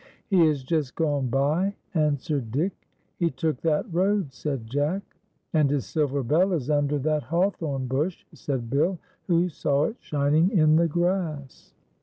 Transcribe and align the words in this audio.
"He 0.31 0.43
has 0.47 0.63
just 0.63 0.95
gone 0.95 1.27
by," 1.27 1.75
answered 1.93 2.49
Dick." 2.51 2.73
He 3.19 3.29
took 3.29 3.61
that 3.61 3.85
road," 3.93 4.33
said 4.33 4.65
Jack." 4.65 5.03
And 5.53 5.69
his 5.69 5.85
silver 5.85 6.23
bell 6.23 6.53
is 6.53 6.71
under 6.71 6.97
that 6.97 7.21
hawthorn 7.21 7.85
bush," 7.85 8.25
said 8.33 8.67
Bill, 8.71 8.97
who 9.27 9.47
saw 9.47 9.83
it 9.83 9.97
shining 9.99 10.49
in 10.57 10.75
the 10.75 10.87
grass. 10.87 11.75